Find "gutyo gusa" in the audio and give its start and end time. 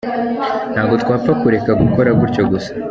2.19-2.71